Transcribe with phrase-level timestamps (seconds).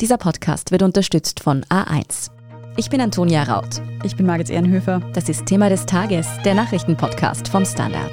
[0.00, 2.30] Dieser Podcast wird unterstützt von A1.
[2.76, 3.80] Ich bin Antonia Raut.
[4.04, 5.00] Ich bin Margit Ehrenhöfer.
[5.14, 8.12] Das ist Thema des Tages, der Nachrichtenpodcast vom Standard.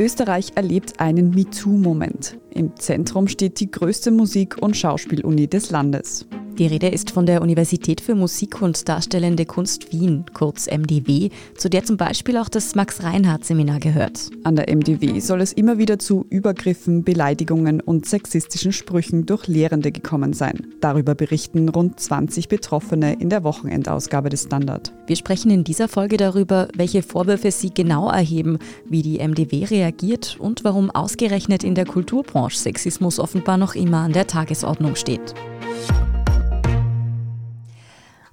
[0.00, 2.36] Österreich erlebt einen MeToo-Moment.
[2.50, 6.26] Im Zentrum steht die größte Musik- und Schauspieluni des Landes.
[6.58, 11.68] Die Rede ist von der Universität für Musik und Darstellende Kunst Wien, kurz MDW, zu
[11.68, 14.30] der zum Beispiel auch das Max-Reinhardt-Seminar gehört.
[14.42, 19.92] An der MDW soll es immer wieder zu Übergriffen, Beleidigungen und sexistischen Sprüchen durch Lehrende
[19.92, 20.66] gekommen sein.
[20.80, 24.94] Darüber berichten rund 20 Betroffene in der Wochenendausgabe des Standard.
[25.06, 30.38] Wir sprechen in dieser Folge darüber, welche Vorwürfe sie genau erheben, wie die MDW reagiert
[30.40, 35.34] und warum ausgerechnet in der Kulturbranche Sexismus offenbar noch immer an der Tagesordnung steht.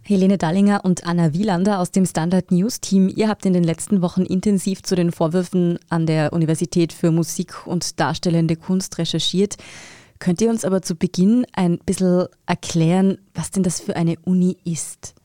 [0.06, 4.02] Helene Dallinger und Anna Wielander aus dem Standard News Team, ihr habt in den letzten
[4.02, 9.56] Wochen intensiv zu den Vorwürfen an der Universität für Musik und Darstellende Kunst recherchiert.
[10.20, 14.58] Könnt ihr uns aber zu Beginn ein bisschen erklären, was denn das für eine Uni
[14.66, 15.16] ist?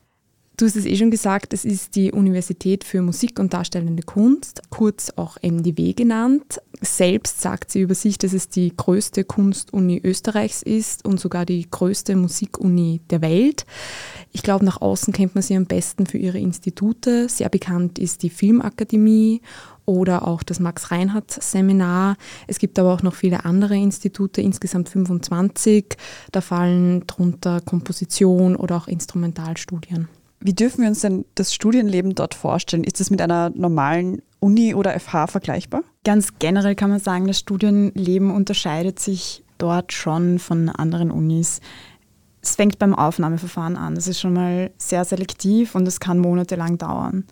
[0.59, 4.61] Du hast es eh schon gesagt, es ist die Universität für Musik und Darstellende Kunst,
[4.69, 6.59] kurz auch MDW genannt.
[6.81, 11.65] Selbst sagt sie über sich, dass es die größte Kunstuni Österreichs ist und sogar die
[11.71, 13.65] größte Musikuni der Welt.
[14.33, 17.29] Ich glaube, nach außen kennt man sie am besten für ihre Institute.
[17.29, 19.41] Sehr bekannt ist die Filmakademie
[19.85, 22.17] oder auch das Max-Reinhardt-Seminar.
[22.47, 25.95] Es gibt aber auch noch viele andere Institute, insgesamt 25.
[26.33, 30.09] Da fallen darunter Komposition oder auch Instrumentalstudien.
[30.41, 32.85] Wie dürfen wir uns denn das Studienleben dort vorstellen?
[32.85, 35.83] Ist es mit einer normalen Uni oder FH vergleichbar?
[36.05, 41.59] Ganz generell kann man sagen, das Studienleben unterscheidet sich dort schon von anderen Unis.
[42.41, 43.95] Es fängt beim Aufnahmeverfahren an.
[43.95, 47.25] Das ist schon mal sehr selektiv und es kann monatelang dauern.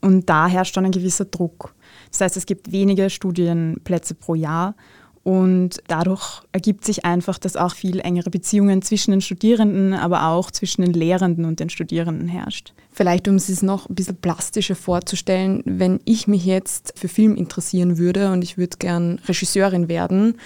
[0.00, 1.74] Und da herrscht schon ein gewisser Druck.
[2.10, 4.76] Das heißt, es gibt wenige Studienplätze pro Jahr
[5.26, 10.52] und dadurch ergibt sich einfach, dass auch viel engere Beziehungen zwischen den Studierenden, aber auch
[10.52, 12.74] zwischen den Lehrenden und den Studierenden herrscht.
[12.92, 17.98] Vielleicht, um es noch ein bisschen plastischer vorzustellen, wenn ich mich jetzt für Film interessieren
[17.98, 20.38] würde und ich würde gern Regisseurin werden,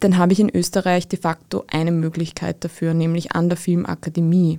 [0.00, 4.58] dann habe ich in Österreich de facto eine Möglichkeit dafür, nämlich an der Filmakademie.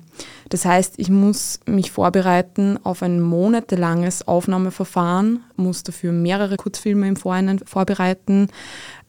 [0.49, 7.15] Das heißt, ich muss mich vorbereiten auf ein monatelanges Aufnahmeverfahren, muss dafür mehrere Kurzfilme im
[7.15, 8.47] Vorhinein vorbereiten,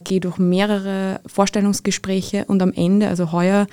[0.04, 3.66] gehe durch mehrere Vorstellungsgespräche und am Ende, also heuer,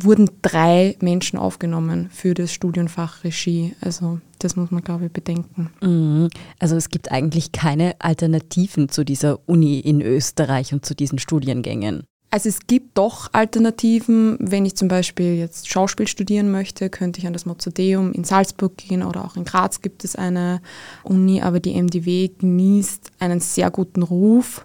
[0.00, 3.74] wurden drei Menschen aufgenommen für das Studienfach Regie.
[3.80, 5.70] Also das muss man, glaube ich, bedenken.
[5.80, 6.28] Mhm.
[6.58, 12.04] Also es gibt eigentlich keine Alternativen zu dieser Uni in Österreich und zu diesen Studiengängen.
[12.30, 14.36] Also es gibt doch Alternativen.
[14.38, 18.76] Wenn ich zum Beispiel jetzt Schauspiel studieren möchte, könnte ich an das Mozarteum in Salzburg
[18.76, 20.60] gehen oder auch in Graz gibt es eine
[21.04, 24.64] Uni, aber die MDW genießt einen sehr guten Ruf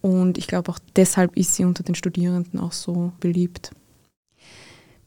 [0.00, 3.72] und ich glaube auch deshalb ist sie unter den Studierenden auch so beliebt.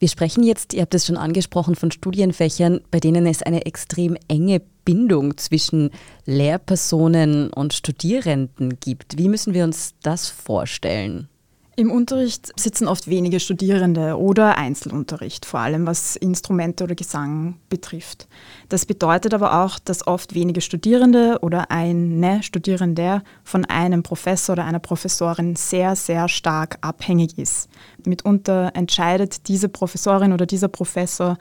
[0.02, 4.16] Wir sprechen jetzt, ihr habt es schon angesprochen, von Studienfächern, bei denen es eine extrem
[4.26, 5.90] enge Bindung zwischen
[6.24, 9.16] Lehrpersonen und Studierenden gibt.
[9.16, 11.28] Wie müssen wir uns das vorstellen?
[11.74, 18.28] Im Unterricht sitzen oft wenige Studierende oder Einzelunterricht, vor allem was Instrumente oder Gesang betrifft.
[18.68, 24.66] Das bedeutet aber auch, dass oft wenige Studierende oder eine Studierende von einem Professor oder
[24.66, 27.70] einer Professorin sehr, sehr stark abhängig ist.
[28.04, 31.38] Mitunter entscheidet diese Professorin oder dieser Professor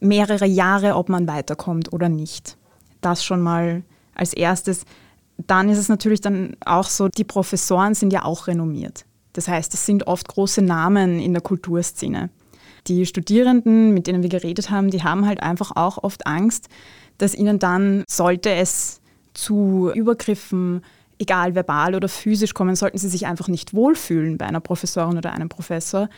[0.00, 2.56] mehrere Jahre, ob man weiterkommt oder nicht.
[3.02, 3.84] Das schon mal
[4.16, 4.84] als erstes.
[5.46, 9.04] Dann ist es natürlich dann auch so, die Professoren sind ja auch renommiert.
[9.32, 12.30] Das heißt, es sind oft große Namen in der Kulturszene.
[12.86, 16.68] Die Studierenden, mit denen wir geredet haben, die haben halt einfach auch oft Angst,
[17.18, 19.00] dass ihnen dann, sollte es
[19.34, 20.82] zu Übergriffen,
[21.18, 25.32] egal verbal oder physisch kommen, sollten sie sich einfach nicht wohlfühlen bei einer Professorin oder
[25.32, 26.08] einem Professor,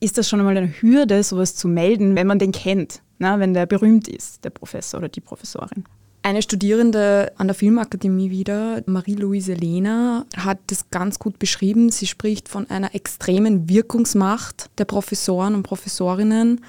[0.00, 3.54] ist das schon einmal eine Hürde, sowas zu melden, wenn man den kennt, na, wenn
[3.54, 5.84] der berühmt ist, der Professor oder die Professorin.
[6.24, 11.90] Eine Studierende an der Filmakademie wieder, Marie-Louise Lehner, hat das ganz gut beschrieben.
[11.90, 16.60] Sie spricht von einer extremen Wirkungsmacht der Professoren und Professorinnen.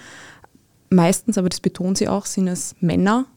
[0.89, 3.27] Meistens, aber das betont sie auch, sind es Männer.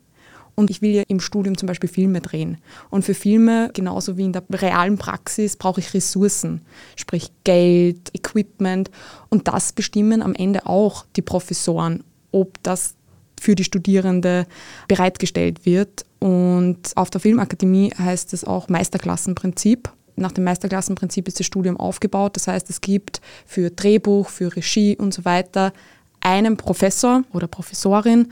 [0.55, 2.57] Und ich will ja im Studium zum Beispiel Filme drehen.
[2.89, 6.63] Und für Filme, genauso wie in der realen Praxis, brauche ich Ressourcen,
[6.97, 8.91] sprich Geld, Equipment.
[9.29, 12.95] Und das bestimmen am Ende auch die Professoren, ob das
[13.39, 14.47] für die Studierende
[14.89, 16.06] bereitgestellt wird.
[16.19, 19.91] Und auf der Filmakademie heißt es auch Meisterklassenprinzip.
[20.17, 22.37] Nach dem Meisterklassenprinzip ist das Studium aufgebaut.
[22.37, 25.73] Das heißt, es gibt für Drehbuch, für Regie und so weiter
[26.21, 28.29] einen Professor oder Professorin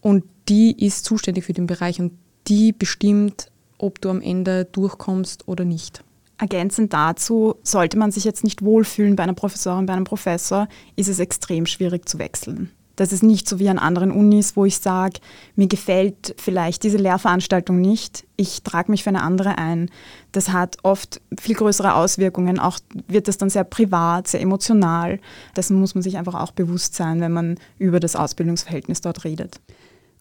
[0.00, 2.12] und die ist zuständig für den Bereich und
[2.46, 6.04] die bestimmt, ob du am Ende durchkommst oder nicht.
[6.38, 11.08] Ergänzend dazu, sollte man sich jetzt nicht wohlfühlen bei einer Professorin, bei einem Professor, ist
[11.08, 12.70] es extrem schwierig zu wechseln.
[13.02, 15.18] Das ist nicht so wie an anderen Unis, wo ich sage,
[15.56, 19.90] mir gefällt vielleicht diese Lehrveranstaltung nicht, ich trage mich für eine andere ein.
[20.30, 22.78] Das hat oft viel größere Auswirkungen, auch
[23.08, 25.18] wird das dann sehr privat, sehr emotional.
[25.56, 29.60] Dessen muss man sich einfach auch bewusst sein, wenn man über das Ausbildungsverhältnis dort redet.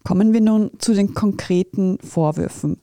[0.03, 2.77] Kommen wir nun zu den konkreten Vorwürfen.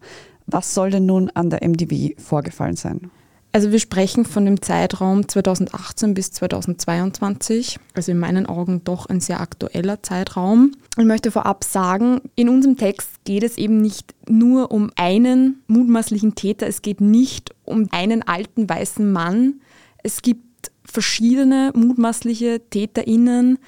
[0.46, 3.10] Was soll denn nun an der MDW vorgefallen sein?
[3.50, 9.20] Also wir sprechen von dem Zeitraum 2018 bis 2022, also in meinen Augen doch ein
[9.20, 10.72] sehr aktueller Zeitraum.
[10.98, 16.34] Ich möchte vorab sagen, in unserem Text geht es eben nicht nur um einen mutmaßlichen
[16.34, 19.60] Täter, es geht nicht um einen alten weißen Mann.
[20.02, 23.58] Es gibt verschiedene mutmaßliche Täterinnen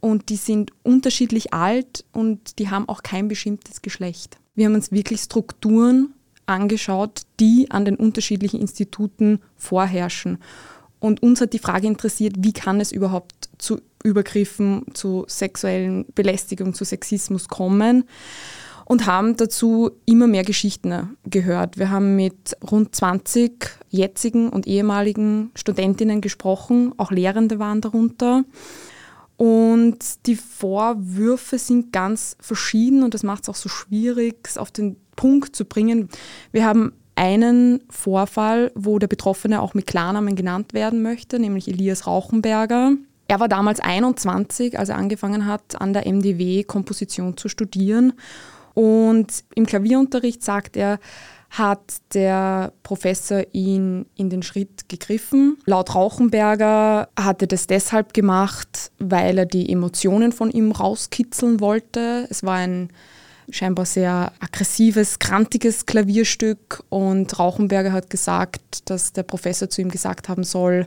[0.00, 4.38] und die sind unterschiedlich alt und die haben auch kein bestimmtes Geschlecht.
[4.54, 6.14] Wir haben uns wirklich Strukturen
[6.50, 10.38] angeschaut, die an den unterschiedlichen Instituten vorherrschen.
[10.98, 16.74] Und uns hat die Frage interessiert, wie kann es überhaupt zu Übergriffen, zu sexuellen Belästigung,
[16.74, 18.04] zu Sexismus kommen
[18.84, 21.78] und haben dazu immer mehr Geschichten gehört.
[21.78, 23.52] Wir haben mit rund 20
[23.88, 28.44] jetzigen und ehemaligen Studentinnen gesprochen, auch Lehrende waren darunter.
[29.40, 34.70] Und die Vorwürfe sind ganz verschieden und das macht es auch so schwierig, es auf
[34.70, 36.10] den Punkt zu bringen.
[36.52, 42.06] Wir haben einen Vorfall, wo der Betroffene auch mit Klarnamen genannt werden möchte, nämlich Elias
[42.06, 42.92] Rauchenberger.
[43.28, 48.12] Er war damals 21, als er angefangen hat, an der MDW Komposition zu studieren.
[48.74, 51.00] Und im Klavierunterricht sagt er,
[51.50, 55.58] hat der Professor ihn in den Schritt gegriffen.
[55.66, 62.26] Laut Rauchenberger hat er das deshalb gemacht, weil er die Emotionen von ihm rauskitzeln wollte.
[62.30, 62.90] Es war ein
[63.50, 70.28] scheinbar sehr aggressives, krantiges Klavierstück und Rauchenberger hat gesagt, dass der Professor zu ihm gesagt
[70.28, 70.86] haben soll,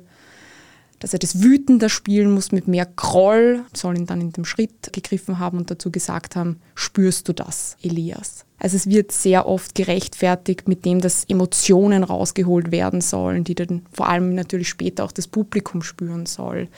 [1.00, 4.94] dass er das wütender spielen muss mit mehr Groll, soll ihn dann in dem Schritt
[4.94, 8.46] gegriffen haben und dazu gesagt haben, spürst du das, Elias?
[8.64, 13.86] Also es wird sehr oft gerechtfertigt mit dem, dass Emotionen rausgeholt werden sollen, die dann
[13.92, 16.70] vor allem natürlich später auch das Publikum spüren soll.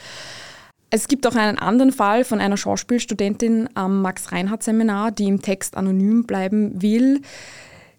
[0.89, 6.23] Es gibt auch einen anderen Fall von einer Schauspielstudentin am Max-Reinhardt-Seminar, die im Text anonym
[6.23, 7.21] bleiben will.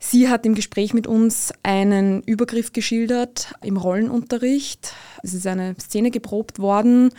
[0.01, 4.95] Sie hat im Gespräch mit uns einen Übergriff geschildert im Rollenunterricht.
[5.23, 7.11] Es ist eine Szene geprobt worden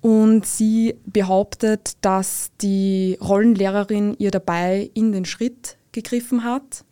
[0.00, 6.84] und sie behauptet, dass die Rollenlehrerin ihr dabei in den Schritt gegriffen hat.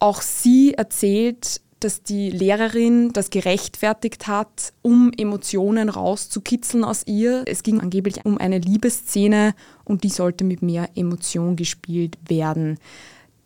[0.00, 7.44] Auch sie erzählt, dass die Lehrerin das gerechtfertigt hat, um Emotionen rauszukitzeln aus ihr.
[7.46, 9.54] Es ging angeblich um eine Liebesszene
[9.84, 12.78] und die sollte mit mehr Emotion gespielt werden.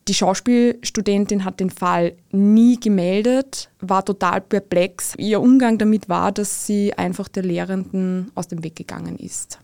[0.09, 5.15] Die Schauspielstudentin hat den Fall nie gemeldet, war total perplex.
[5.19, 9.59] Ihr Umgang damit war, dass sie einfach der Lehrenden aus dem Weg gegangen ist.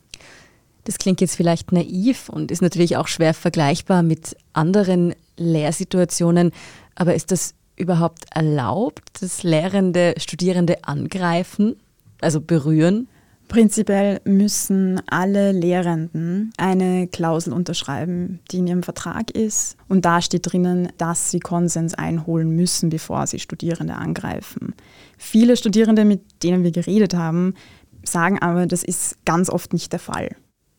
[0.87, 6.53] Das klingt jetzt vielleicht naiv und ist natürlich auch schwer vergleichbar mit anderen Lehrsituationen,
[6.95, 11.75] aber ist das überhaupt erlaubt, dass Lehrende Studierende angreifen,
[12.21, 13.09] also berühren?
[13.49, 19.77] Prinzipiell müssen alle Lehrenden eine Klausel unterschreiben, die in ihrem Vertrag ist.
[19.89, 24.75] Und da steht drinnen, dass sie Konsens einholen müssen, bevor sie Studierende angreifen.
[25.19, 27.55] Viele Studierende, mit denen wir geredet haben,
[28.05, 30.31] sagen aber, das ist ganz oft nicht der Fall.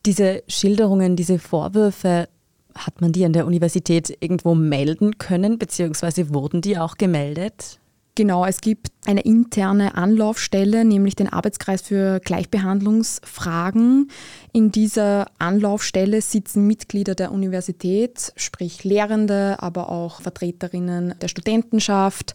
[0.07, 2.29] Diese Schilderungen, diese Vorwürfe,
[2.73, 7.77] hat man die an der Universität irgendwo melden können, beziehungsweise wurden die auch gemeldet?
[8.15, 14.09] Genau, es gibt eine interne Anlaufstelle, nämlich den Arbeitskreis für Gleichbehandlungsfragen.
[14.53, 22.33] In dieser Anlaufstelle sitzen Mitglieder der Universität, sprich Lehrende, aber auch Vertreterinnen der Studentenschaft,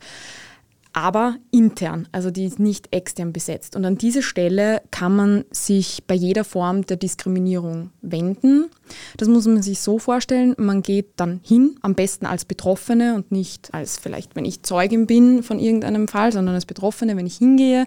[0.92, 3.76] aber intern, also die ist nicht extern besetzt.
[3.76, 8.70] Und an diese Stelle kann man sich bei jeder Form der Diskriminierung wenden.
[9.16, 13.32] Das muss man sich so vorstellen, man geht dann hin, am besten als Betroffene und
[13.32, 17.37] nicht als vielleicht, wenn ich Zeugin bin von irgendeinem Fall, sondern als Betroffene, wenn ich
[17.37, 17.87] hingehe.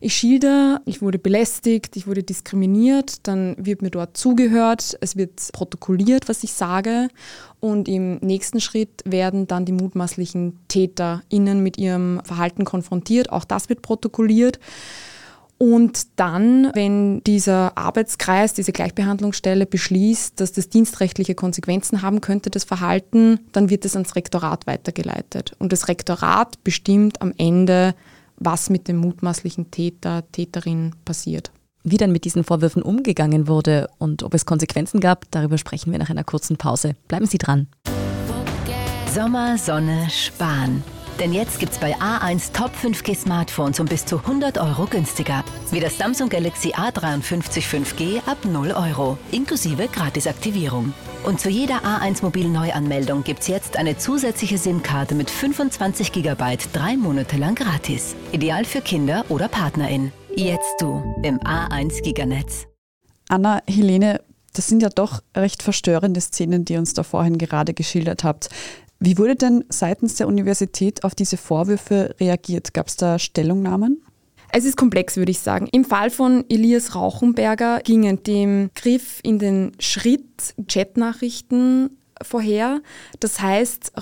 [0.00, 5.50] Ich schilder, ich wurde belästigt, ich wurde diskriminiert, dann wird mir dort zugehört, es wird
[5.52, 7.08] protokolliert, was ich sage
[7.60, 13.30] und im nächsten Schritt werden dann die mutmaßlichen TäterInnen mit ihrem Verhalten konfrontiert.
[13.30, 14.58] Auch das wird protokolliert.
[15.62, 22.64] Und dann, wenn dieser Arbeitskreis, diese Gleichbehandlungsstelle beschließt, dass das dienstrechtliche Konsequenzen haben könnte, das
[22.64, 25.52] Verhalten, dann wird es ans Rektorat weitergeleitet.
[25.58, 27.94] Und das Rektorat bestimmt am Ende,
[28.38, 31.52] was mit dem mutmaßlichen Täter, Täterin passiert.
[31.84, 35.98] Wie dann mit diesen Vorwürfen umgegangen wurde und ob es Konsequenzen gab, darüber sprechen wir
[35.98, 36.96] nach einer kurzen Pause.
[37.06, 37.66] Bleiben Sie dran.
[39.12, 40.82] Sommer, Sonne, Sparen.
[41.20, 45.44] Denn jetzt gibt's bei A1 Top 5G Smartphones um bis zu 100 Euro günstiger.
[45.70, 50.94] Wie das Samsung Galaxy A53 5G ab 0 Euro, inklusive Gratisaktivierung.
[51.22, 56.96] Und zu jeder A1 Mobil Neuanmeldung gibt's jetzt eine zusätzliche SIM-Karte mit 25 GB drei
[56.96, 58.16] Monate lang gratis.
[58.32, 60.12] Ideal für Kinder oder PartnerInnen.
[60.34, 62.66] Jetzt du im A1 Giganetz.
[63.28, 64.22] Anna, Helene,
[64.54, 68.48] das sind ja doch recht verstörende Szenen, die ihr uns da vorhin gerade geschildert habt.
[69.02, 72.74] Wie wurde denn seitens der Universität auf diese Vorwürfe reagiert?
[72.74, 74.02] Gab es da Stellungnahmen?
[74.52, 75.68] Es ist komplex, würde ich sagen.
[75.72, 82.82] Im Fall von Elias Rauchenberger gingen dem Griff in den Schritt Chatnachrichten vorher.
[83.20, 83.92] Das heißt,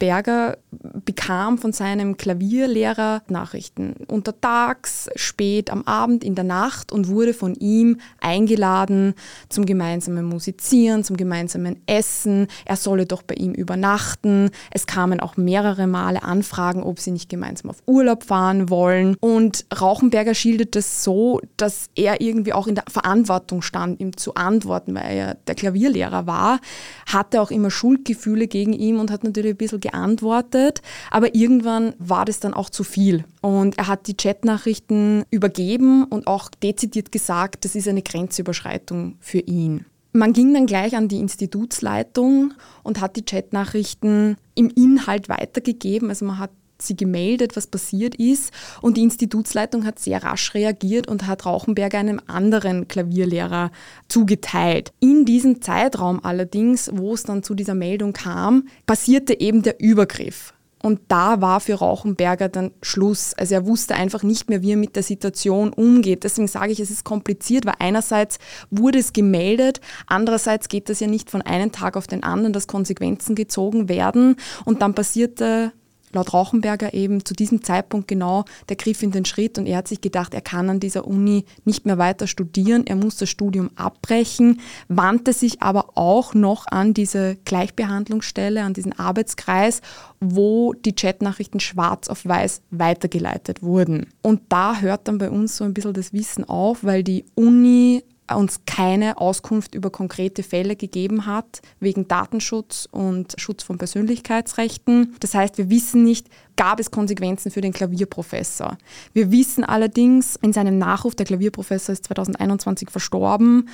[0.00, 0.56] Rauchenberger
[1.04, 7.54] bekam von seinem Klavierlehrer Nachrichten untertags, spät am Abend, in der Nacht und wurde von
[7.54, 9.14] ihm eingeladen
[9.48, 12.46] zum gemeinsamen Musizieren, zum gemeinsamen Essen.
[12.64, 14.50] Er solle doch bei ihm übernachten.
[14.70, 19.16] Es kamen auch mehrere Male Anfragen, ob sie nicht gemeinsam auf Urlaub fahren wollen.
[19.20, 24.34] Und Rauchenberger schildert das so, dass er irgendwie auch in der Verantwortung stand, ihm zu
[24.34, 26.60] antworten, weil er der Klavierlehrer war,
[27.06, 30.82] hatte auch immer Schuldgefühle gegen ihn und hat natürlich ein bisschen geantwortet.
[31.10, 33.24] Aber irgendwann war das dann auch zu viel.
[33.40, 39.40] Und er hat die Chatnachrichten übergeben und auch dezidiert gesagt, das ist eine Grenzüberschreitung für
[39.40, 39.84] ihn.
[40.12, 46.08] Man ging dann gleich an die Institutsleitung und hat die Chatnachrichten im Inhalt weitergegeben.
[46.08, 46.50] Also man hat
[46.82, 48.52] sie gemeldet, was passiert ist.
[48.80, 53.70] Und die Institutsleitung hat sehr rasch reagiert und hat Rauchenberger einem anderen Klavierlehrer
[54.08, 54.92] zugeteilt.
[55.00, 60.54] In diesem Zeitraum allerdings, wo es dann zu dieser Meldung kam, passierte eben der Übergriff.
[60.82, 63.34] Und da war für Rauchenberger dann Schluss.
[63.34, 66.24] Also er wusste einfach nicht mehr, wie er mit der Situation umgeht.
[66.24, 68.38] Deswegen sage ich, es ist kompliziert, weil einerseits
[68.70, 72.66] wurde es gemeldet, andererseits geht das ja nicht von einem Tag auf den anderen, dass
[72.66, 74.36] Konsequenzen gezogen werden.
[74.64, 75.72] Und dann passierte
[76.12, 79.88] laut Rauchenberger eben zu diesem Zeitpunkt genau der Griff in den Schritt und er hat
[79.88, 83.70] sich gedacht, er kann an dieser Uni nicht mehr weiter studieren, er muss das Studium
[83.76, 89.80] abbrechen, wandte sich aber auch noch an diese Gleichbehandlungsstelle, an diesen Arbeitskreis,
[90.20, 94.06] wo die Chatnachrichten schwarz auf weiß weitergeleitet wurden.
[94.22, 98.02] Und da hört dann bei uns so ein bisschen das Wissen auf, weil die Uni
[98.36, 105.16] uns keine Auskunft über konkrete Fälle gegeben hat, wegen Datenschutz und Schutz von Persönlichkeitsrechten.
[105.20, 108.76] Das heißt, wir wissen nicht, gab es Konsequenzen für den Klavierprofessor.
[109.12, 113.68] Wir wissen allerdings in seinem Nachruf, der Klavierprofessor ist 2021 verstorben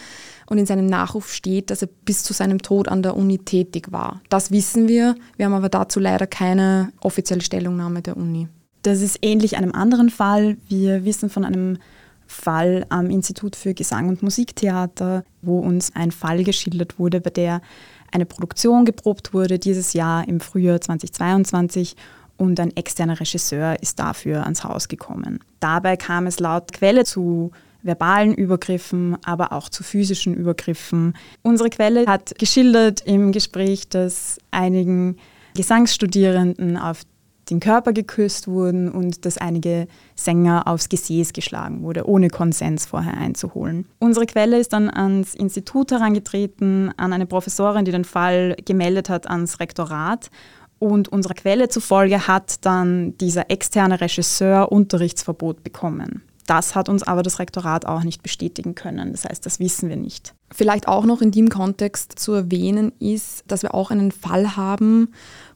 [0.47, 3.91] und in seinem Nachruf steht, dass er bis zu seinem Tod an der Uni tätig
[3.91, 4.21] war.
[4.29, 5.17] Das wissen wir.
[5.37, 8.49] Wir haben aber dazu leider keine offizielle Stellungnahme der Uni.
[8.83, 10.57] Das ist ähnlich einem anderen Fall.
[10.69, 11.79] Wir wissen von einem
[12.27, 17.61] Fall am Institut für Gesang und Musiktheater, wo uns ein Fall geschildert wurde, bei der
[18.13, 21.97] eine Produktion geprobt wurde dieses Jahr im Frühjahr 2022
[22.37, 25.41] und ein externer Regisseur ist dafür ans Haus gekommen.
[25.61, 27.51] Dabei kam es laut Quelle zu
[27.83, 31.15] verbalen Übergriffen, aber auch zu physischen Übergriffen.
[31.43, 35.17] Unsere Quelle hat geschildert im Gespräch, dass einigen
[35.55, 37.03] Gesangsstudierenden auf
[37.51, 43.17] den Körper geküsst wurden und dass einige Sänger aufs Gesäß geschlagen wurde, ohne Konsens vorher
[43.17, 43.87] einzuholen.
[43.99, 49.29] Unsere Quelle ist dann ans Institut herangetreten, an eine Professorin, die den Fall gemeldet hat
[49.29, 50.31] ans Rektorat.
[50.79, 56.23] Und unserer Quelle zufolge hat dann dieser externe Regisseur Unterrichtsverbot bekommen.
[56.47, 59.13] Das hat uns aber das Rektorat auch nicht bestätigen können.
[59.13, 60.35] Das heißt, das wissen wir nicht.
[60.55, 65.09] Vielleicht auch noch in dem Kontext zu erwähnen ist, dass wir auch einen Fall haben,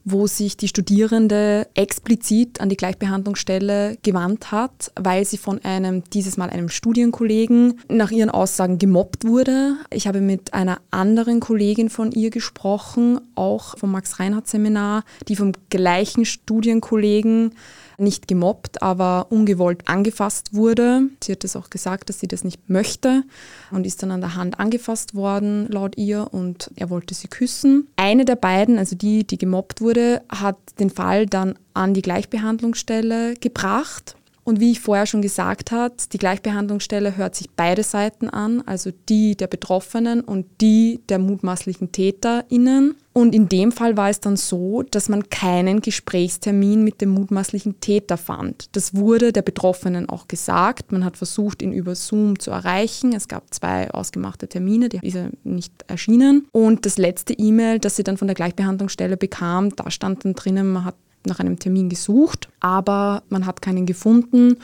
[0.03, 6.35] wo sich die Studierende explizit an die Gleichbehandlungsstelle gewandt hat, weil sie von einem, dieses
[6.35, 9.75] Mal einem Studienkollegen, nach ihren Aussagen gemobbt wurde.
[9.91, 16.25] Ich habe mit einer anderen Kollegin von ihr gesprochen, auch vom Max-Reinhardt-Seminar, die vom gleichen
[16.25, 17.53] Studienkollegen
[18.01, 21.03] nicht gemobbt, aber ungewollt angefasst wurde.
[21.23, 23.23] Sie hat es auch gesagt, dass sie das nicht möchte
[23.71, 27.87] und ist dann an der Hand angefasst worden, laut ihr, und er wollte sie küssen.
[27.95, 33.35] Eine der beiden, also die, die gemobbt wurde, hat den Fall dann an die Gleichbehandlungsstelle
[33.35, 38.61] gebracht und wie ich vorher schon gesagt habe, die Gleichbehandlungsstelle hört sich beide Seiten an,
[38.65, 42.95] also die der Betroffenen und die der mutmaßlichen TäterInnen.
[43.13, 47.81] Und in dem Fall war es dann so, dass man keinen Gesprächstermin mit dem mutmaßlichen
[47.81, 48.69] Täter fand.
[48.71, 50.93] Das wurde der Betroffenen auch gesagt.
[50.93, 53.13] Man hat versucht, ihn über Zoom zu erreichen.
[53.13, 56.47] Es gab zwei ausgemachte Termine, die ist nicht erschienen.
[56.53, 60.71] Und das letzte E-Mail, das sie dann von der Gleichbehandlungsstelle bekam, da stand dann drinnen,
[60.71, 60.95] man hat
[61.25, 64.57] nach einem Termin gesucht, aber man hat keinen gefunden.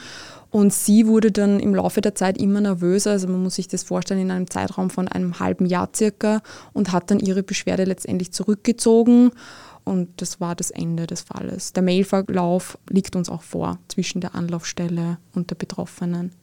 [0.50, 3.84] Und sie wurde dann im Laufe der Zeit immer nervöser, also man muss sich das
[3.84, 6.42] vorstellen, in einem Zeitraum von einem halben Jahr circa
[6.74, 9.32] und hat dann ihre Beschwerde letztendlich zurückgezogen
[9.88, 11.72] und das war das Ende des Falles.
[11.72, 16.34] Der Mailverlauf liegt uns auch vor zwischen der Anlaufstelle und der Betroffenen.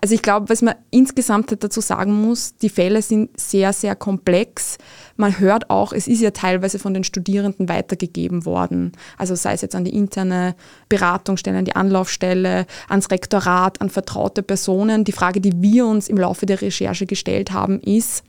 [0.00, 4.78] Also ich glaube, was man insgesamt dazu sagen muss, die Fälle sind sehr, sehr komplex.
[5.16, 8.92] Man hört auch, es ist ja teilweise von den Studierenden weitergegeben worden.
[9.18, 10.54] Also sei es jetzt an die interne
[10.88, 15.04] Beratungsstelle, an die Anlaufstelle, ans Rektorat, an vertraute Personen.
[15.04, 18.24] Die Frage, die wir uns im Laufe der Recherche gestellt haben, ist,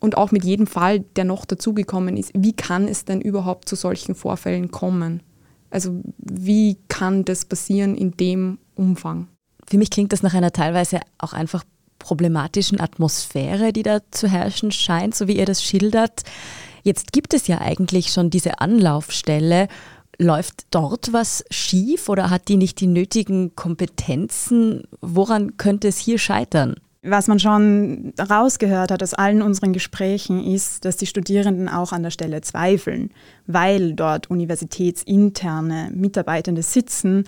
[0.00, 3.76] und auch mit jedem Fall, der noch dazugekommen ist, wie kann es denn überhaupt zu
[3.76, 5.22] solchen Vorfällen kommen?
[5.70, 9.28] Also wie kann das passieren in dem Umfang?
[9.68, 11.64] Für mich klingt das nach einer teilweise auch einfach
[11.98, 16.22] problematischen Atmosphäre, die da zu herrschen scheint, so wie ihr das schildert.
[16.82, 19.68] Jetzt gibt es ja eigentlich schon diese Anlaufstelle.
[20.18, 24.84] Läuft dort was schief oder hat die nicht die nötigen Kompetenzen?
[25.00, 26.76] Woran könnte es hier scheitern?
[27.02, 32.02] Was man schon rausgehört hat aus allen unseren Gesprächen, ist, dass die Studierenden auch an
[32.02, 33.10] der Stelle zweifeln,
[33.46, 37.24] weil dort universitätsinterne Mitarbeitende sitzen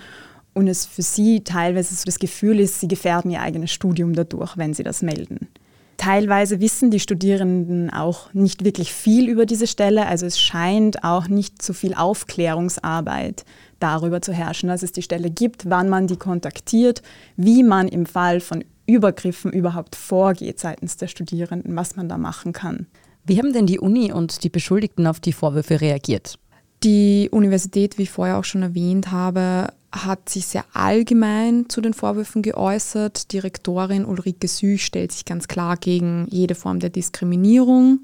[0.61, 4.57] und es für sie teilweise so das Gefühl ist, sie gefährden ihr eigenes Studium dadurch,
[4.57, 5.49] wenn sie das melden.
[5.97, 11.29] Teilweise wissen die Studierenden auch nicht wirklich viel über diese Stelle, also es scheint auch
[11.29, 13.45] nicht so viel Aufklärungsarbeit
[13.81, 17.03] darüber zu herrschen, dass es die Stelle gibt, wann man die kontaktiert,
[17.37, 22.53] wie man im Fall von Übergriffen überhaupt vorgeht seitens der Studierenden, was man da machen
[22.53, 22.87] kann.
[23.27, 26.39] Wie haben denn die Uni und die Beschuldigten auf die Vorwürfe reagiert?
[26.83, 31.95] Die Universität, wie ich vorher auch schon erwähnt habe, hat sich sehr allgemein zu den
[31.95, 33.33] Vorwürfen geäußert.
[33.33, 38.01] Die Rektorin Ulrike Süch stellt sich ganz klar gegen jede Form der Diskriminierung.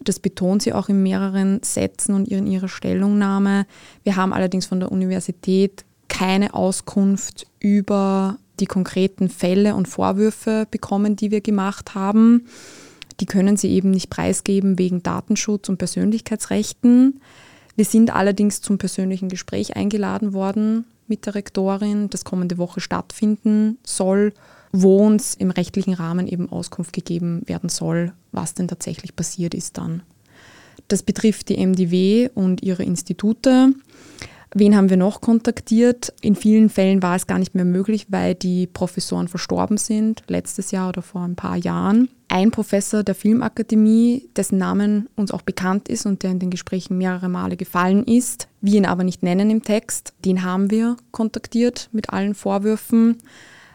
[0.00, 3.66] Das betont sie auch in mehreren Sätzen und in ihrer Stellungnahme.
[4.02, 11.14] Wir haben allerdings von der Universität keine Auskunft über die konkreten Fälle und Vorwürfe bekommen,
[11.14, 12.46] die wir gemacht haben.
[13.20, 17.20] Die können sie eben nicht preisgeben wegen Datenschutz und Persönlichkeitsrechten.
[17.76, 23.78] Wir sind allerdings zum persönlichen Gespräch eingeladen worden mit der Rektorin, das kommende Woche stattfinden
[23.84, 24.32] soll,
[24.72, 29.78] wo uns im rechtlichen Rahmen eben Auskunft gegeben werden soll, was denn tatsächlich passiert ist
[29.78, 30.02] dann.
[30.88, 33.72] Das betrifft die MDW und ihre Institute.
[34.54, 36.12] Wen haben wir noch kontaktiert?
[36.20, 40.72] In vielen Fällen war es gar nicht mehr möglich, weil die Professoren verstorben sind, letztes
[40.72, 42.10] Jahr oder vor ein paar Jahren.
[42.28, 46.98] Ein Professor der Filmakademie, dessen Namen uns auch bekannt ist und der in den Gesprächen
[46.98, 51.88] mehrere Male gefallen ist, wir ihn aber nicht nennen im Text, den haben wir kontaktiert
[51.92, 53.18] mit allen Vorwürfen.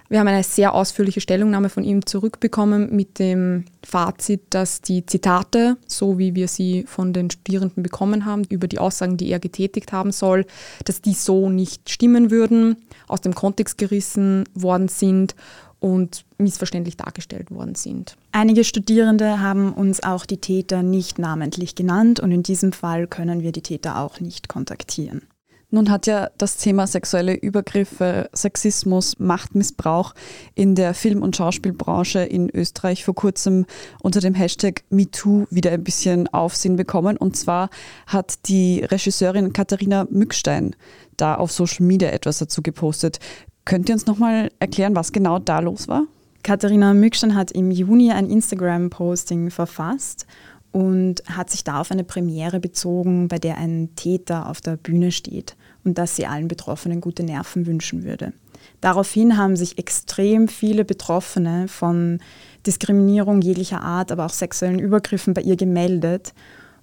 [0.09, 5.75] Wir haben eine sehr ausführliche Stellungnahme von ihm zurückbekommen mit dem Fazit, dass die Zitate,
[5.85, 9.91] so wie wir sie von den Studierenden bekommen haben, über die Aussagen, die er getätigt
[9.91, 10.45] haben soll,
[10.85, 15.35] dass die so nicht stimmen würden, aus dem Kontext gerissen worden sind
[15.79, 18.15] und missverständlich dargestellt worden sind.
[18.31, 23.41] Einige Studierende haben uns auch die Täter nicht namentlich genannt und in diesem Fall können
[23.41, 25.23] wir die Täter auch nicht kontaktieren.
[25.69, 30.13] Nun hat ja das Thema sexuelle Übergriffe, Sexismus, Machtmissbrauch
[30.56, 33.65] in der Film- und Schauspielbranche in Österreich vor kurzem
[34.01, 37.17] unter dem Hashtag MeToo wieder ein bisschen Aufsehen bekommen.
[37.17, 37.69] Und zwar
[38.06, 40.73] hat die Regisseurin Katharina Mückstein
[41.17, 43.19] da auf Social Media etwas dazu gepostet.
[43.65, 46.03] Könnt ihr uns nochmal erklären, was genau da los war?
[46.43, 50.25] Katharina Mückstein hat im Juni ein Instagram-Posting verfasst
[50.71, 55.12] und hat sich da auf eine Premiere bezogen, bei der ein Täter auf der Bühne
[55.12, 58.34] steht und dass sie allen Betroffenen gute Nerven wünschen würde.
[58.82, 62.19] Daraufhin haben sich extrem viele Betroffene von
[62.65, 66.34] Diskriminierung jeglicher Art, aber auch sexuellen Übergriffen bei ihr gemeldet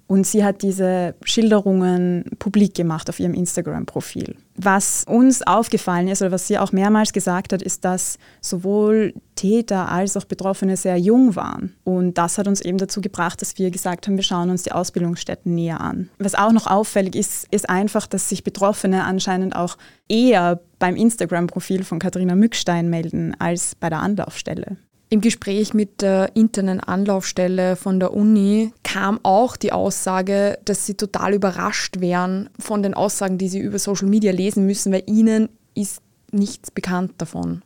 [0.07, 4.37] und sie hat diese Schilderungen publik gemacht auf ihrem Instagram-Profil.
[4.57, 9.91] Was uns aufgefallen ist oder was sie auch mehrmals gesagt hat, ist, dass sowohl Täter
[9.91, 11.75] als auch Betroffene sehr jung waren.
[11.85, 14.73] Und das hat uns eben dazu gebracht, dass wir gesagt haben, wir schauen uns die
[14.73, 16.09] Ausbildungsstätten näher an.
[16.19, 19.77] Was auch noch auffällig ist, ist einfach, dass sich Betroffene anscheinend auch
[20.09, 24.77] eher beim Instagram-Profil von Katharina Mückstein melden als bei der Anlaufstelle.
[25.15, 30.95] Im Gespräch mit der internen Anlaufstelle von der Uni kam auch die Aussage, dass sie
[30.95, 35.51] total überrascht wären von den Aussagen, die sie über Social Media lesen müssen, weil ihnen
[35.77, 37.63] ist nichts bekannt davon.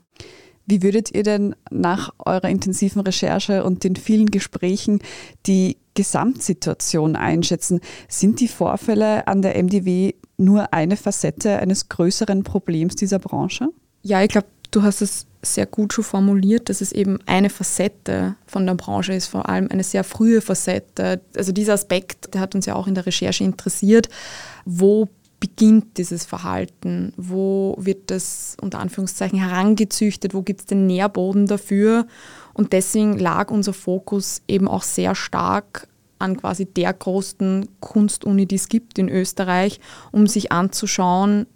[0.66, 4.98] Wie würdet ihr denn nach eurer intensiven Recherche und den vielen Gesprächen
[5.46, 7.80] die Gesamtsituation einschätzen?
[8.08, 13.68] Sind die Vorfälle an der MDW nur eine Facette eines größeren Problems dieser Branche?
[14.02, 18.36] Ja, ich glaube, du hast es sehr gut schon formuliert, dass es eben eine Facette
[18.46, 21.20] von der Branche ist, vor allem eine sehr frühe Facette.
[21.36, 24.08] Also dieser Aspekt, der hat uns ja auch in der Recherche interessiert.
[24.64, 25.08] Wo
[25.40, 27.12] beginnt dieses Verhalten?
[27.16, 30.34] Wo wird das unter Anführungszeichen herangezüchtet?
[30.34, 32.06] Wo gibt es den Nährboden dafür?
[32.52, 35.86] Und deswegen lag unser Fokus eben auch sehr stark
[36.18, 39.78] an quasi der größten Kunstuni, die es gibt in Österreich,
[40.10, 41.46] um sich anzuschauen,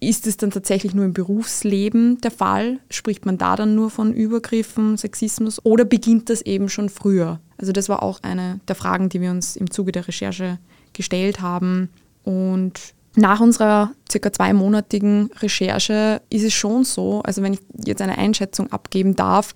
[0.00, 2.78] ist es dann tatsächlich nur im Berufsleben der Fall?
[2.90, 7.40] Spricht man da dann nur von Übergriffen, Sexismus oder beginnt das eben schon früher?
[7.58, 10.58] Also das war auch eine der Fragen, die wir uns im Zuge der Recherche
[10.92, 11.88] gestellt haben.
[12.24, 18.18] Und nach unserer circa zweimonatigen Recherche ist es schon so, also wenn ich jetzt eine
[18.18, 19.54] Einschätzung abgeben darf,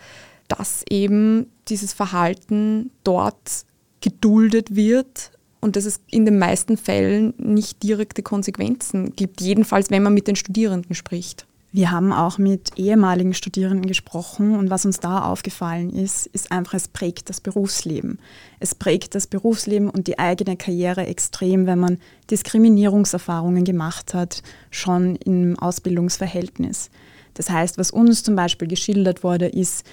[0.48, 3.66] dass eben dieses Verhalten dort
[4.00, 10.02] geduldet wird und dass es in den meisten Fällen nicht direkte Konsequenzen gibt, jedenfalls wenn
[10.02, 11.46] man mit den Studierenden spricht.
[11.72, 16.74] Wir haben auch mit ehemaligen Studierenden gesprochen und was uns da aufgefallen ist, ist einfach,
[16.74, 18.18] es prägt das Berufsleben.
[18.58, 24.42] Es prägt das Berufsleben und die eigene Karriere extrem, wenn man Diskriminierungserfahrungen gemacht hat,
[24.72, 26.90] schon im Ausbildungsverhältnis.
[27.34, 29.86] Das heißt, was uns zum Beispiel geschildert wurde, ist,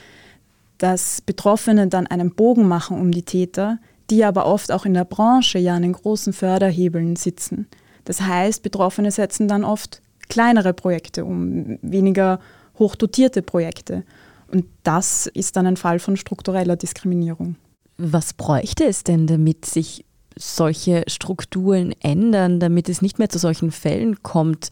[0.80, 3.78] dass Betroffene dann einen Bogen machen um die Täter,
[4.10, 7.68] die aber oft auch in der Branche ja an den großen Förderhebeln sitzen.
[8.06, 12.40] Das heißt, Betroffene setzen dann oft kleinere Projekte um, weniger
[12.80, 14.04] hochdotierte Projekte.
[14.52, 17.56] Und das ist dann ein Fall von struktureller Diskriminierung.
[17.98, 20.06] Was bräuchte es denn, damit sich
[20.38, 24.70] solche Strukturen ändern, damit es nicht mehr zu solchen Fällen kommt?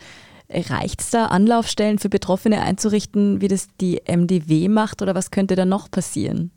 [0.50, 5.56] Reicht es da, Anlaufstellen für Betroffene einzurichten, wie das die MDW macht, oder was könnte
[5.56, 6.52] da noch passieren?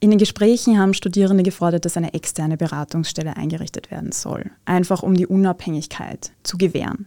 [0.00, 5.14] In den Gesprächen haben Studierende gefordert, dass eine externe Beratungsstelle eingerichtet werden soll, einfach um
[5.14, 7.06] die Unabhängigkeit zu gewähren.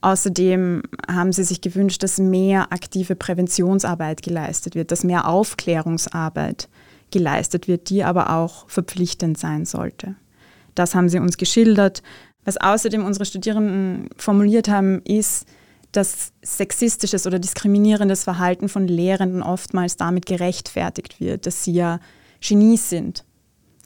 [0.00, 6.68] Außerdem haben sie sich gewünscht, dass mehr aktive Präventionsarbeit geleistet wird, dass mehr Aufklärungsarbeit
[7.10, 10.16] geleistet wird, die aber auch verpflichtend sein sollte.
[10.74, 12.02] Das haben sie uns geschildert.
[12.44, 15.46] Was außerdem unsere Studierenden formuliert haben, ist,
[15.92, 22.00] dass sexistisches oder diskriminierendes Verhalten von Lehrenden oftmals damit gerechtfertigt wird, dass sie ja
[22.46, 23.24] Genies sind,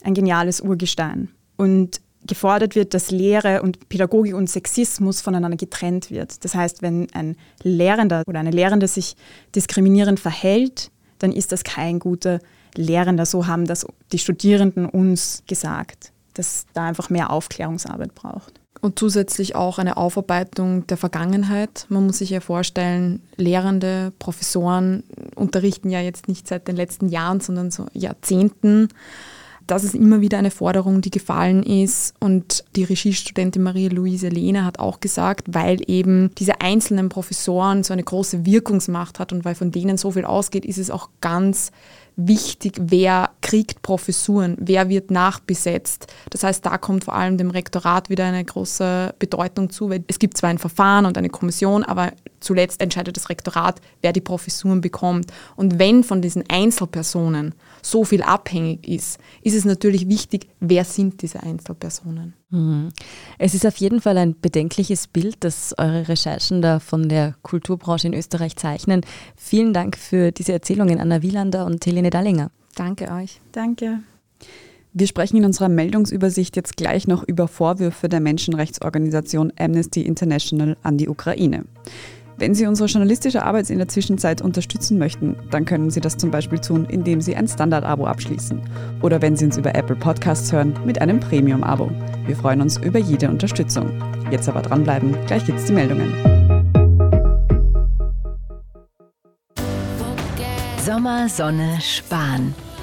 [0.03, 1.29] ein geniales Urgestein.
[1.57, 6.45] Und gefordert wird, dass Lehre und Pädagogik und Sexismus voneinander getrennt wird.
[6.45, 9.17] Das heißt, wenn ein Lehrender oder eine Lehrende sich
[9.55, 12.41] diskriminierend verhält, dann ist das kein guter
[12.75, 13.25] Lehrender.
[13.25, 18.58] So haben das die Studierenden uns gesagt, dass da einfach mehr Aufklärungsarbeit braucht.
[18.81, 21.87] Und zusätzlich auch eine Aufarbeitung der Vergangenheit.
[21.89, 25.03] Man muss sich ja vorstellen, Lehrende, Professoren
[25.35, 28.89] unterrichten ja jetzt nicht seit den letzten Jahren, sondern so Jahrzehnten.
[29.69, 32.15] Das ist immer wieder eine Forderung, die gefallen ist.
[32.21, 38.03] Und die Regiestudentin Marie-Louise Lehner hat auch gesagt, weil eben diese einzelnen Professoren so eine
[38.03, 41.71] große Wirkungsmacht hat und weil von denen so viel ausgeht, ist es auch ganz
[42.19, 46.13] wichtig, wer kriegt Professuren, wer wird nachbesetzt.
[46.31, 50.19] Das heißt, da kommt vor allem dem Rektorat wieder eine große Bedeutung zu, weil es
[50.19, 54.81] gibt zwar ein Verfahren und eine Kommission, aber zuletzt entscheidet das Rektorat, wer die Professuren
[54.81, 55.33] bekommt.
[55.57, 61.23] Und wenn von diesen Einzelpersonen so viel abhängig ist, ist es natürlich wichtig, wer sind
[61.23, 62.35] diese Einzelpersonen.
[62.51, 62.91] Mhm.
[63.39, 68.07] Es ist auf jeden Fall ein bedenkliches Bild, das eure Recherchen da von der Kulturbranche
[68.07, 69.03] in Österreich zeichnen.
[69.37, 72.51] Vielen Dank für diese Erzählungen, Anna Wielander und Helene Dallinger.
[72.75, 73.41] Danke euch.
[73.53, 74.01] Danke.
[74.95, 80.97] Wir sprechen in unserer Meldungsübersicht jetzt gleich noch über Vorwürfe der Menschenrechtsorganisation Amnesty International an
[80.97, 81.67] die Ukraine.
[82.39, 86.31] Wenn Sie unsere journalistische Arbeit in der Zwischenzeit unterstützen möchten, dann können Sie das zum
[86.31, 88.61] Beispiel tun, indem Sie ein Standard-Abo abschließen.
[89.03, 91.91] Oder wenn Sie uns über Apple Podcasts hören, mit einem Premium-Abo.
[92.27, 93.91] Wir freuen uns über jede Unterstützung.
[94.31, 96.15] Jetzt aber dranbleiben, gleich gibt's die Meldungen.
[100.87, 102.55] Sommer, Sonne, Sparen.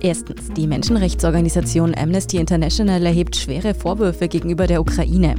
[0.00, 5.34] Erstens, die Menschenrechtsorganisation Amnesty International erhebt schwere Vorwürfe gegenüber der Ukraine.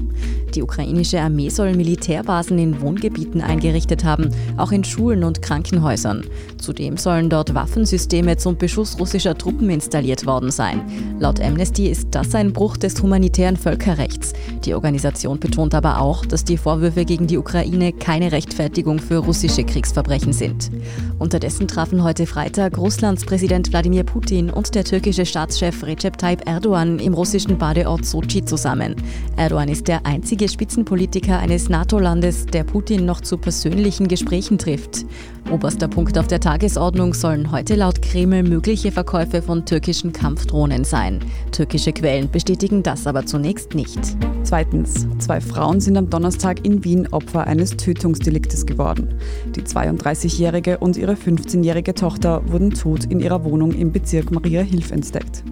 [0.56, 6.24] Die ukrainische Armee soll Militärbasen in Wohngebieten eingerichtet haben, auch in Schulen und Krankenhäusern.
[6.58, 10.82] Zudem sollen dort Waffensysteme zum Beschuss russischer Truppen installiert worden sein.
[11.20, 14.34] Laut Amnesty ist das ein Bruch des humanitären Völkerrechts.
[14.66, 19.64] Die Organisation betont aber auch, dass die Vorwürfe gegen die Ukraine keine Rechtfertigung für russische
[19.64, 20.72] Kriegsverbrechen sind.
[21.20, 26.48] Unterdessen trafen heute Freitag Russlands Präsident Wladimir Putin Putin und der türkische Staatschef Recep Tayyip
[26.48, 28.96] Erdogan im russischen Badeort Sochi zusammen.
[29.36, 35.06] Erdogan ist der einzige Spitzenpolitiker eines NATO-Landes, der Putin noch zu persönlichen Gesprächen trifft.
[35.52, 41.20] Oberster Punkt auf der Tagesordnung sollen heute laut Kreml mögliche Verkäufe von türkischen Kampfdrohnen sein.
[41.52, 44.00] Türkische Quellen bestätigen das aber zunächst nicht.
[44.44, 49.16] Zweitens, zwei Frauen sind am Donnerstag in Wien Opfer eines Tötungsdeliktes geworden.
[49.56, 54.92] Die 32-jährige und ihre 15-jährige Tochter wurden tot in ihrer Wohnung im Bezirk Maria Hilf
[54.92, 55.44] entdeckt.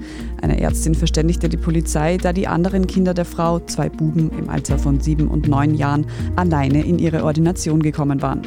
[0.44, 4.78] Eine Ärztin verständigte die Polizei, da die anderen Kinder der Frau, zwei Buben im Alter
[4.78, 8.44] von sieben und neun Jahren, alleine in ihre Ordination gekommen waren.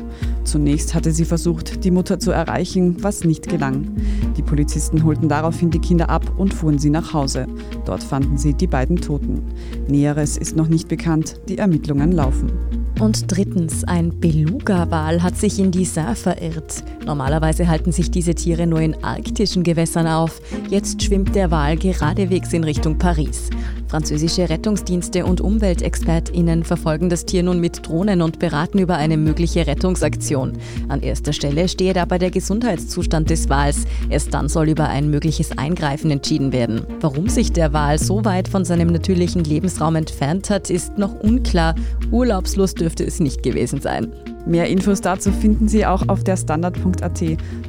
[0.48, 3.86] Zunächst hatte sie versucht, die Mutter zu erreichen, was nicht gelang.
[4.34, 7.46] Die Polizisten holten daraufhin die Kinder ab und fuhren sie nach Hause.
[7.84, 9.42] Dort fanden sie die beiden Toten.
[9.88, 12.50] Näheres ist noch nicht bekannt, die Ermittlungen laufen.
[12.98, 16.82] Und drittens, ein Beluga-Wal hat sich in die Saar verirrt.
[17.04, 20.40] Normalerweise halten sich diese Tiere nur in arktischen Gewässern auf.
[20.70, 23.50] Jetzt schwimmt der Wal geradewegs in Richtung Paris.
[23.88, 29.66] Französische Rettungsdienste und UmweltexpertInnen verfolgen das Tier nun mit Drohnen und beraten über eine mögliche
[29.66, 30.58] Rettungsaktion.
[30.88, 33.84] An erster Stelle stehe dabei der Gesundheitszustand des Wals.
[34.10, 36.82] Erst dann soll über ein mögliches Eingreifen entschieden werden.
[37.00, 41.74] Warum sich der Wal so weit von seinem natürlichen Lebensraum entfernt hat, ist noch unklar.
[42.10, 44.12] Urlaubslust dürfte es nicht gewesen sein.
[44.48, 47.22] Mehr Infos dazu finden Sie auch auf der Standard.at.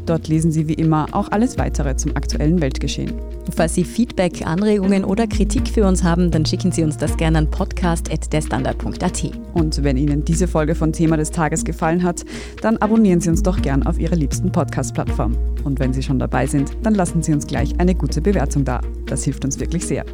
[0.05, 3.11] Dort lesen Sie wie immer auch alles weitere zum aktuellen Weltgeschehen.
[3.53, 7.39] Falls Sie Feedback, Anregungen oder Kritik für uns haben, dann schicken Sie uns das gerne
[7.39, 9.31] an podcast.derstandard.at.
[9.53, 12.23] Und wenn Ihnen diese Folge von Thema des Tages gefallen hat,
[12.61, 15.35] dann abonnieren Sie uns doch gern auf Ihrer liebsten Podcast-Plattform.
[15.65, 18.79] Und wenn Sie schon dabei sind, dann lassen Sie uns gleich eine gute Bewertung da.
[19.05, 20.05] Das hilft uns wirklich sehr.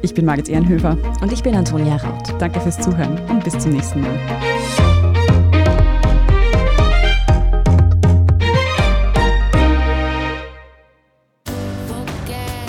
[0.00, 0.96] Ich bin Margit Ehrenhöfer.
[1.20, 2.34] Und ich bin Antonia Raut.
[2.38, 4.89] Danke fürs Zuhören und bis zum nächsten Mal.